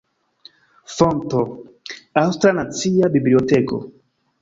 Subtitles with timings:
[0.93, 1.43] Fonto:
[2.25, 3.83] Aŭstra Nacia Biblioteko.